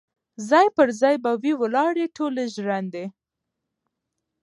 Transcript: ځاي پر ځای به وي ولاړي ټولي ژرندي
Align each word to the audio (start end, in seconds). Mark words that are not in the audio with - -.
ځاي 0.49 0.67
پر 0.77 0.87
ځای 1.01 1.15
به 1.23 1.31
وي 1.41 1.53
ولاړي 1.61 2.05
ټولي 2.15 2.45
ژرندي 2.55 3.05